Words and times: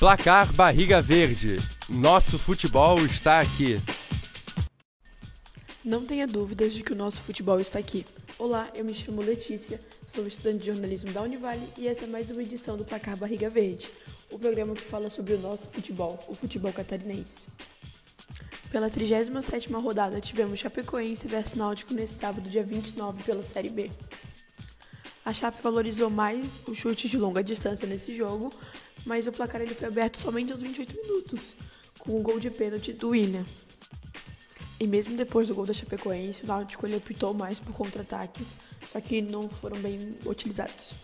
Placar 0.00 0.50
Barriga 0.54 1.02
Verde. 1.02 1.58
Nosso 1.86 2.38
futebol 2.38 3.04
está 3.04 3.38
aqui. 3.38 3.76
Não 5.84 6.06
tenha 6.06 6.26
dúvidas 6.26 6.72
de 6.72 6.82
que 6.82 6.94
o 6.94 6.96
nosso 6.96 7.20
futebol 7.20 7.60
está 7.60 7.78
aqui. 7.78 8.06
Olá, 8.38 8.70
eu 8.74 8.82
me 8.82 8.94
chamo 8.94 9.20
Letícia, 9.20 9.78
sou 10.06 10.26
estudante 10.26 10.60
de 10.60 10.68
jornalismo 10.68 11.12
da 11.12 11.20
Univale 11.20 11.70
e 11.76 11.86
essa 11.86 12.06
é 12.06 12.08
mais 12.08 12.30
uma 12.30 12.42
edição 12.42 12.78
do 12.78 12.84
Placar 12.86 13.14
Barriga 13.14 13.50
Verde, 13.50 13.90
o 14.30 14.38
programa 14.38 14.72
que 14.72 14.86
fala 14.86 15.10
sobre 15.10 15.34
o 15.34 15.38
nosso 15.38 15.68
futebol, 15.68 16.18
o 16.28 16.34
futebol 16.34 16.72
catarinense. 16.72 17.50
Pela 18.72 18.88
37ª 18.88 19.82
rodada, 19.82 20.18
tivemos 20.18 20.60
Chapecoense 20.60 21.28
versus 21.28 21.56
Náutico 21.56 21.92
nesse 21.92 22.14
sábado, 22.14 22.48
dia 22.48 22.64
29, 22.64 23.22
pela 23.22 23.42
Série 23.42 23.68
B. 23.68 23.90
A 25.22 25.34
Chape 25.34 25.62
valorizou 25.62 26.08
mais 26.08 26.58
o 26.66 26.72
chute 26.72 27.06
de 27.06 27.18
longa 27.18 27.44
distância 27.44 27.86
nesse 27.86 28.16
jogo, 28.16 28.50
mas 29.04 29.26
o 29.26 29.32
placar 29.32 29.60
ele 29.60 29.74
foi 29.74 29.88
aberto 29.88 30.16
somente 30.16 30.52
aos 30.52 30.62
28 30.62 30.94
minutos, 30.94 31.54
com 31.98 32.18
um 32.18 32.22
gol 32.22 32.38
de 32.38 32.50
pênalti 32.50 32.92
do 32.92 33.10
William. 33.10 33.44
E 34.78 34.86
mesmo 34.86 35.16
depois 35.16 35.48
do 35.48 35.54
gol 35.54 35.66
da 35.66 35.74
Chapecoense, 35.74 36.42
o 36.42 36.46
Náutico 36.46 36.86
ele 36.86 36.96
optou 36.96 37.34
mais 37.34 37.60
por 37.60 37.74
contra-ataques, 37.74 38.56
só 38.86 39.00
que 39.00 39.20
não 39.20 39.48
foram 39.48 39.78
bem 39.80 40.16
utilizados. 40.24 40.94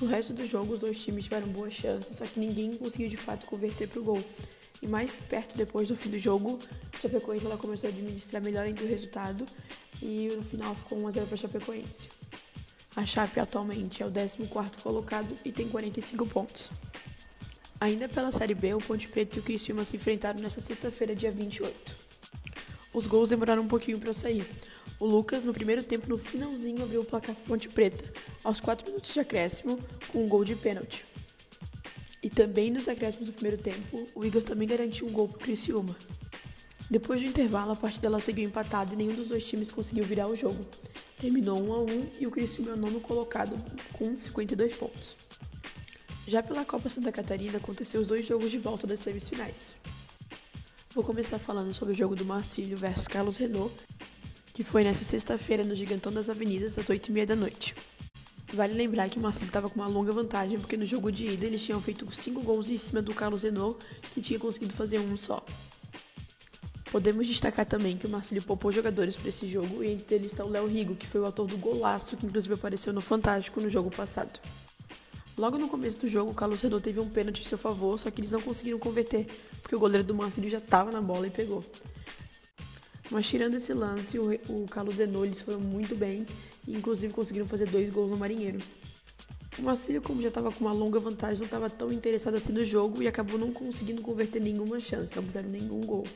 No 0.00 0.06
resto 0.06 0.32
do 0.32 0.44
jogo, 0.44 0.74
os 0.74 0.80
dois 0.80 1.02
times 1.02 1.24
tiveram 1.24 1.48
boas 1.48 1.74
chances, 1.74 2.16
só 2.16 2.26
que 2.26 2.38
ninguém 2.38 2.76
conseguiu 2.76 3.08
de 3.08 3.16
fato 3.16 3.46
converter 3.46 3.88
para 3.88 4.00
o 4.00 4.04
gol. 4.04 4.22
E 4.80 4.86
mais 4.86 5.18
perto 5.18 5.56
depois 5.56 5.88
do 5.88 5.96
fim 5.96 6.10
do 6.10 6.18
jogo, 6.18 6.60
a 6.92 7.00
Chapecoense 7.00 7.46
ela 7.46 7.56
começou 7.56 7.88
a 7.88 7.92
administrar 7.92 8.40
melhor 8.40 8.64
ainda 8.64 8.82
o 8.82 8.86
resultado 8.86 9.44
e 10.00 10.28
no 10.36 10.44
final 10.44 10.74
ficou 10.74 10.98
1 10.98 11.06
a 11.08 11.10
0 11.10 11.26
para 11.26 11.34
a 11.34 11.38
Chapecoense. 11.38 12.08
A 12.98 13.06
Chape 13.06 13.38
atualmente 13.38 14.02
é 14.02 14.06
o 14.06 14.10
14º 14.10 14.78
colocado 14.82 15.38
e 15.44 15.52
tem 15.52 15.68
45 15.68 16.26
pontos. 16.26 16.68
Ainda 17.80 18.08
pela 18.08 18.32
Série 18.32 18.56
B, 18.56 18.74
o 18.74 18.78
Ponte 18.78 19.06
Preta 19.06 19.38
e 19.38 19.40
o 19.40 19.42
Criciúma 19.44 19.84
se 19.84 19.94
enfrentaram 19.94 20.40
nesta 20.40 20.60
sexta-feira, 20.60 21.14
dia 21.14 21.30
28. 21.30 21.94
Os 22.92 23.06
gols 23.06 23.28
demoraram 23.28 23.62
um 23.62 23.68
pouquinho 23.68 24.00
para 24.00 24.12
sair. 24.12 24.50
O 24.98 25.06
Lucas, 25.06 25.44
no 25.44 25.52
primeiro 25.52 25.84
tempo, 25.84 26.08
no 26.08 26.18
finalzinho, 26.18 26.82
abriu 26.82 27.02
o 27.02 27.04
placar 27.04 27.36
para 27.36 27.44
Ponte 27.44 27.68
Preta, 27.68 28.12
aos 28.42 28.60
4 28.60 28.84
minutos 28.84 29.14
de 29.14 29.20
acréscimo, 29.20 29.78
com 30.10 30.24
um 30.24 30.28
gol 30.28 30.42
de 30.42 30.56
pênalti. 30.56 31.06
E 32.20 32.28
também 32.28 32.68
nos 32.68 32.88
acréscimos 32.88 33.28
do 33.28 33.32
primeiro 33.32 33.62
tempo, 33.62 34.08
o 34.12 34.24
Igor 34.24 34.42
também 34.42 34.66
garantiu 34.66 35.06
um 35.06 35.12
gol 35.12 35.28
para 35.28 35.36
o 35.36 35.40
Criciúma. 35.40 35.96
Depois 36.90 37.20
do 37.20 37.26
intervalo, 37.28 37.70
a 37.70 37.76
partida 37.76 38.08
ela 38.08 38.18
seguiu 38.18 38.44
empatada 38.44 38.92
e 38.92 38.96
nenhum 38.96 39.14
dos 39.14 39.28
dois 39.28 39.44
times 39.44 39.70
conseguiu 39.70 40.04
virar 40.04 40.26
o 40.26 40.34
jogo. 40.34 40.66
Terminou 41.18 41.60
1 41.60 41.72
a 41.72 41.78
1 41.80 42.08
e 42.20 42.26
o 42.28 42.30
Criciúma 42.30 42.70
é 42.70 42.74
o 42.74 42.76
nono 42.76 43.00
colocado 43.00 43.60
com 43.92 44.16
52 44.16 44.74
pontos. 44.74 45.16
Já 46.28 46.42
pela 46.44 46.64
Copa 46.64 46.88
Santa 46.88 47.10
Catarina, 47.10 47.58
aconteceu 47.58 48.00
os 48.00 48.06
dois 48.06 48.24
jogos 48.24 48.52
de 48.52 48.58
volta 48.58 48.86
das 48.86 49.00
semifinais. 49.00 49.76
Vou 50.94 51.02
começar 51.02 51.40
falando 51.40 51.74
sobre 51.74 51.92
o 51.92 51.96
jogo 51.96 52.14
do 52.14 52.24
Marcílio 52.24 52.78
versus 52.78 53.08
Carlos 53.08 53.36
Renault, 53.36 53.74
que 54.52 54.62
foi 54.62 54.84
nessa 54.84 55.02
sexta-feira 55.02 55.64
no 55.64 55.74
Gigantão 55.74 56.12
das 56.12 56.30
Avenidas, 56.30 56.78
às 56.78 56.86
8h30 56.86 57.26
da 57.26 57.34
noite. 57.34 57.74
Vale 58.54 58.74
lembrar 58.74 59.08
que 59.08 59.18
o 59.18 59.20
Marcílio 59.20 59.48
estava 59.48 59.68
com 59.68 59.80
uma 59.80 59.88
longa 59.88 60.12
vantagem, 60.12 60.58
porque 60.60 60.76
no 60.76 60.86
jogo 60.86 61.10
de 61.10 61.30
ida 61.32 61.46
eles 61.46 61.64
tinham 61.64 61.80
feito 61.80 62.10
5 62.10 62.40
gols 62.42 62.70
em 62.70 62.78
cima 62.78 63.02
do 63.02 63.12
Carlos 63.12 63.42
Renault, 63.42 63.84
que 64.12 64.20
tinha 64.20 64.38
conseguido 64.38 64.72
fazer 64.72 65.00
um 65.00 65.16
só. 65.16 65.44
Podemos 66.90 67.26
destacar 67.26 67.66
também 67.66 67.98
que 67.98 68.06
o 68.06 68.10
Marcílio 68.10 68.42
poupou 68.42 68.72
jogadores 68.72 69.16
para 69.16 69.28
esse 69.28 69.46
jogo, 69.46 69.84
e 69.84 69.92
entre 69.92 70.14
eles 70.14 70.32
está 70.32 70.44
o 70.44 70.48
Léo 70.48 70.66
Rigo, 70.66 70.94
que 70.94 71.06
foi 71.06 71.20
o 71.20 71.26
autor 71.26 71.46
do 71.46 71.58
golaço, 71.58 72.16
que 72.16 72.24
inclusive 72.24 72.54
apareceu 72.54 72.92
no 72.92 73.02
Fantástico 73.02 73.60
no 73.60 73.68
jogo 73.68 73.90
passado. 73.90 74.40
Logo 75.36 75.58
no 75.58 75.68
começo 75.68 75.98
do 75.98 76.08
jogo, 76.08 76.30
o 76.30 76.34
Carlos 76.34 76.62
Renault 76.62 76.82
teve 76.82 76.98
um 76.98 77.08
pênalti 77.08 77.42
em 77.42 77.44
seu 77.44 77.58
favor, 77.58 77.98
só 77.98 78.10
que 78.10 78.20
eles 78.20 78.32
não 78.32 78.40
conseguiram 78.40 78.78
converter, 78.78 79.26
porque 79.60 79.76
o 79.76 79.78
goleiro 79.78 80.02
do 80.02 80.14
Marcílio 80.14 80.50
já 80.50 80.58
estava 80.58 80.90
na 80.90 81.00
bola 81.00 81.26
e 81.26 81.30
pegou. 81.30 81.64
Mas 83.10 83.26
tirando 83.26 83.54
esse 83.54 83.72
lance, 83.72 84.18
o, 84.18 84.66
Carlos 84.70 84.98
Renault 84.98 85.28
eles 85.28 85.40
foram 85.40 85.60
muito 85.60 85.94
bem 85.94 86.26
e 86.66 86.74
inclusive 86.74 87.12
conseguiram 87.12 87.46
fazer 87.46 87.66
dois 87.66 87.88
gols 87.90 88.10
no 88.10 88.16
Marinheiro. 88.16 88.60
O 89.58 89.62
Marcílio, 89.62 90.02
como 90.02 90.20
já 90.20 90.28
estava 90.28 90.50
com 90.50 90.64
uma 90.64 90.72
longa 90.72 90.98
vantagem, 91.00 91.38
não 91.38 91.46
estava 91.46 91.70
tão 91.70 91.92
interessado 91.92 92.34
assim 92.34 92.52
no 92.52 92.64
jogo 92.64 93.02
e 93.02 93.08
acabou 93.08 93.38
não 93.38 93.52
conseguindo 93.52 94.02
converter 94.02 94.40
nenhuma 94.40 94.80
chance, 94.80 95.14
não 95.14 95.22
fizeram 95.22 95.48
nenhum 95.48 95.80
gol. 95.80 96.06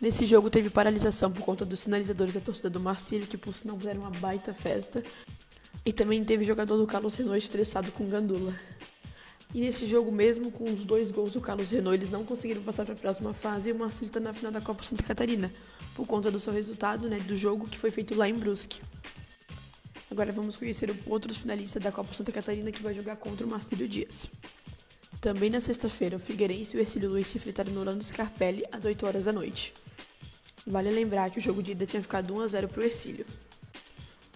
Nesse 0.00 0.26
jogo 0.26 0.50
teve 0.50 0.68
paralisação 0.68 1.32
por 1.32 1.42
conta 1.42 1.64
dos 1.64 1.80
sinalizadores 1.80 2.34
da 2.34 2.40
torcida 2.40 2.68
do 2.68 2.78
Marcílio, 2.78 3.26
que 3.26 3.38
por 3.38 3.54
sinal 3.54 3.78
fizeram 3.78 4.02
uma 4.02 4.10
baita 4.10 4.52
festa, 4.52 5.02
e 5.84 5.92
também 5.92 6.22
teve 6.22 6.44
jogador 6.44 6.76
do 6.76 6.86
Carlos 6.86 7.14
Renault 7.14 7.38
estressado 7.38 7.90
com 7.92 8.06
Gandula. 8.06 8.54
E 9.54 9.60
nesse 9.60 9.86
jogo 9.86 10.12
mesmo, 10.12 10.50
com 10.50 10.64
os 10.70 10.84
dois 10.84 11.10
gols 11.10 11.32
do 11.32 11.40
Carlos 11.40 11.70
Renault, 11.70 11.96
eles 11.96 12.10
não 12.10 12.24
conseguiram 12.24 12.62
passar 12.62 12.84
para 12.84 12.94
a 12.94 12.98
próxima 12.98 13.32
fase 13.32 13.70
e 13.70 13.72
o 13.72 13.78
Marcelo 13.78 14.08
está 14.08 14.20
na 14.20 14.34
final 14.34 14.52
da 14.52 14.60
Copa 14.60 14.82
Santa 14.82 15.02
Catarina, 15.02 15.50
por 15.94 16.06
conta 16.06 16.30
do 16.30 16.38
seu 16.38 16.52
resultado, 16.52 17.08
né, 17.08 17.20
do 17.20 17.34
jogo 17.34 17.66
que 17.66 17.78
foi 17.78 17.90
feito 17.90 18.14
lá 18.14 18.28
em 18.28 18.34
Brusque. 18.34 18.82
Agora 20.10 20.30
vamos 20.30 20.56
conhecer 20.56 20.90
o 20.90 20.96
outro 21.06 21.32
finalista 21.32 21.80
da 21.80 21.90
Copa 21.90 22.12
Santa 22.12 22.32
Catarina 22.32 22.70
que 22.70 22.82
vai 22.82 22.92
jogar 22.92 23.16
contra 23.16 23.46
o 23.46 23.48
Marcílio 23.48 23.88
Dias. 23.88 24.28
Também 25.20 25.48
na 25.48 25.58
sexta-feira, 25.58 26.16
o 26.16 26.20
Figueirense 26.20 26.76
e 26.76 26.78
o 26.78 26.82
Ercílio 26.82 27.08
Luiz 27.08 27.28
se 27.28 27.38
enfrentaram 27.38 27.72
no 27.72 27.80
Orlando 27.80 28.04
Scarpelli 28.04 28.64
às 28.70 28.84
8 28.84 29.06
horas 29.06 29.24
da 29.24 29.32
noite. 29.32 29.72
Vale 30.66 30.90
lembrar 30.90 31.30
que 31.30 31.38
o 31.38 31.40
jogo 31.40 31.62
de 31.62 31.70
ida 31.72 31.86
tinha 31.86 32.02
ficado 32.02 32.34
1 32.34 32.40
a 32.40 32.46
0 32.48 32.68
para 32.68 32.80
o 32.80 32.84
Ercílio. 32.84 33.24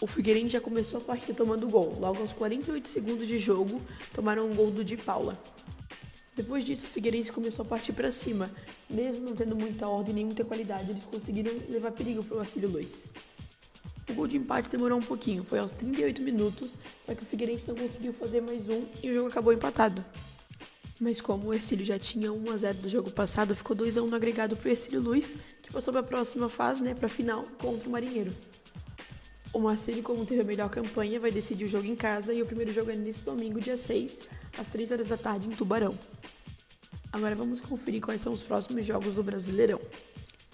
O 0.01 0.07
Figueirense 0.07 0.53
já 0.53 0.61
começou 0.61 1.01
a 1.01 1.03
partida 1.03 1.35
tomando 1.35 1.69
gol. 1.69 1.99
Logo 1.99 2.21
aos 2.21 2.33
48 2.33 2.89
segundos 2.89 3.27
de 3.27 3.37
jogo, 3.37 3.83
tomaram 4.15 4.49
um 4.49 4.55
gol 4.55 4.71
do 4.71 4.85
Di 4.85 4.97
Paula. 4.97 5.37
Depois 6.37 6.65
disso, 6.65 6.87
o 6.87 6.89
Figueirense 6.89 7.33
começou 7.33 7.65
a 7.65 7.69
partir 7.69 7.93
para 7.93 8.13
cima. 8.13 8.49
Mesmo 8.89 9.25
não 9.25 9.35
tendo 9.35 9.57
muita 9.57 9.89
ordem 9.89 10.15
nem 10.15 10.25
muita 10.25 10.45
qualidade, 10.45 10.93
eles 10.93 11.03
conseguiram 11.03 11.53
levar 11.69 11.91
perigo 11.91 12.23
para 12.23 12.37
o 12.37 12.41
Arcílio 12.41 12.71
Luiz. 12.71 13.07
O 14.09 14.15
gol 14.15 14.29
de 14.29 14.37
empate 14.37 14.71
demorou 14.71 14.99
um 14.99 15.03
pouquinho, 15.03 15.43
foi 15.43 15.59
aos 15.59 15.73
38 15.73 16.23
minutos, 16.23 16.79
só 17.01 17.13
que 17.13 17.25
o 17.25 17.27
Figueirense 17.27 17.67
não 17.67 17.75
conseguiu 17.75 18.13
fazer 18.13 18.41
mais 18.41 18.69
um 18.69 18.85
e 19.03 19.11
o 19.11 19.15
jogo 19.15 19.29
acabou 19.29 19.53
empatado. 19.53 20.05
Mas 21.01 21.19
como 21.19 21.49
o 21.49 21.55
Ercílio 21.55 21.85
já 21.85 21.99
tinha 21.99 22.31
1 22.31 22.51
a 22.51 22.57
0 22.59 22.79
do 22.79 22.89
jogo 22.89 23.11
passado, 23.11 23.57
ficou 23.57 23.75
2 23.75 23.97
a 23.97 24.03
1 24.03 24.07
no 24.07 24.15
agregado 24.15 24.55
para 24.55 24.69
o 24.69 24.71
Ercílio 24.71 25.01
Luiz, 25.01 25.35
que 25.63 25.73
passou 25.73 25.93
para 25.93 26.01
a 26.01 26.05
próxima 26.05 26.47
fase, 26.51 26.85
né, 26.85 26.95
para 26.95 27.07
a 27.07 27.09
final 27.09 27.45
contra 27.59 27.89
o 27.89 27.93
Marinheiro. 27.93 28.35
O 29.51 29.59
Marcelo, 29.59 30.03
como 30.03 30.27
teve 30.27 30.43
a 30.43 30.45
melhor 30.45 30.69
campanha, 30.69 31.19
vai 31.19 31.33
decidir 31.33 31.65
o 31.65 31.69
jogo 31.69 31.87
em 31.87 31.97
casa 31.97 32.35
e 32.35 32.43
o 32.43 32.47
primeiro 32.47 32.71
jogo 32.71 32.91
é 32.91 32.97
nesse 32.97 33.25
domingo, 33.25 33.61
dia 33.61 33.79
6, 33.79 34.23
às 34.59 34.69
3 34.69 34.93
horas 34.93 35.09
da 35.09 35.17
tarde, 35.17 35.49
em 35.49 35.53
Tubarão. 35.53 35.99
Agora 37.11 37.35
vamos 37.35 37.61
conferir 37.61 38.03
quais 38.03 38.21
são 38.21 38.33
os 38.35 38.43
próximos 38.43 38.85
jogos 38.85 39.15
do 39.15 39.23
Brasileirão. 39.23 39.81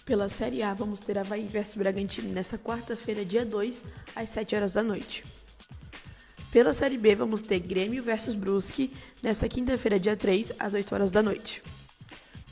Pela 0.04 0.28
Série 0.28 0.62
A, 0.62 0.72
vamos 0.72 1.00
ter 1.00 1.18
Havaí 1.18 1.46
vs 1.46 1.74
Bragantino 1.74 2.32
nessa 2.32 2.56
quarta-feira, 2.56 3.24
dia 3.24 3.44
2, 3.44 3.84
às 4.14 4.30
7 4.30 4.54
horas 4.54 4.74
da 4.74 4.82
noite. 4.82 5.24
Pela 6.50 6.72
Série 6.72 6.96
B, 6.96 7.14
vamos 7.14 7.42
ter 7.42 7.58
Grêmio 7.58 8.02
vs 8.02 8.34
Brusque 8.34 8.92
nesta 9.22 9.48
quinta-feira, 9.48 10.00
dia 10.00 10.16
3, 10.16 10.52
às 10.58 10.74
8 10.74 10.94
horas 10.94 11.10
da 11.10 11.22
noite. 11.22 11.62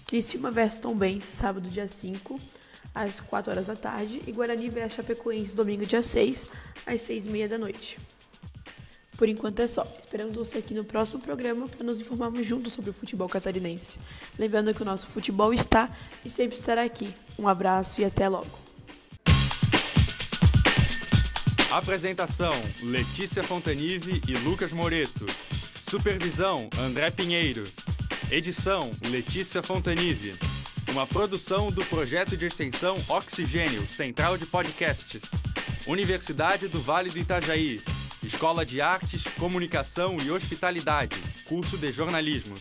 Criciúma 0.07 0.51
vs 0.51 0.79
Tombense, 0.79 1.27
sábado, 1.27 1.69
dia 1.69 1.87
5, 1.87 2.39
às 2.95 3.21
4 3.21 3.53
horas 3.53 3.69
da 3.69 3.77
tarde, 3.77 4.21
e 4.27 4.33
Guarani 4.33 4.69
vs 4.69 4.95
Chapecoense, 4.95 5.57
domingo, 5.57 5.87
dia 5.87 6.03
6, 6.03 6.47
às 6.85 7.01
6 7.01 7.27
e 7.27 7.31
meia 7.31 7.49
da 7.49 7.57
noite. 7.57 7.99
Por 9.17 9.29
enquanto 9.29 9.61
é 9.61 9.67
só. 9.67 9.87
Esperamos 9.99 10.37
você 10.37 10.59
aqui 10.59 10.75
no 10.75 10.85
próximo 10.85 11.21
programa 11.21 11.69
para 11.69 11.85
nos 11.85 12.01
informarmos 12.01 12.45
juntos 12.45 12.73
sobre 12.73 12.91
o 12.91 12.93
futebol 12.93 13.29
catarinense. 13.29 13.99
Lembrando 14.37 14.75
que 14.75 14.83
o 14.83 14.85
nosso 14.85 15.07
futebol 15.07 15.55
está 15.55 15.89
e 16.25 16.29
sempre 16.29 16.57
estará 16.57 16.83
aqui. 16.83 17.15
Um 17.39 17.47
abraço 17.47 18.01
e 18.01 18.05
até 18.05 18.29
logo. 18.29 18.64
Apresentação: 21.75 22.55
Letícia 22.83 23.43
Fontanive 23.43 24.23
e 24.29 24.35
Lucas 24.35 24.73
Moreto. 24.73 25.27
Supervisão: 25.91 26.71
André 26.79 27.11
Pinheiro. 27.11 27.67
Edição: 28.31 28.93
Letícia 29.03 29.61
Fontanive. 29.61 30.39
Uma 30.89 31.05
produção 31.05 31.73
do 31.73 31.85
projeto 31.87 32.37
de 32.37 32.47
extensão 32.47 32.97
Oxigênio, 33.09 33.89
Central 33.89 34.39
de 34.39 34.47
Podcasts. 34.47 35.23
Universidade 35.85 36.69
do 36.69 36.81
Vale 36.81 37.11
do 37.11 37.19
Itajaí. 37.19 37.83
Escola 38.23 38.65
de 38.65 38.81
Artes, 38.81 39.25
Comunicação 39.37 40.19
e 40.21 40.31
Hospitalidade. 40.31 41.17
Curso 41.49 41.77
de 41.77 41.91
Jornalismo. 41.91 42.55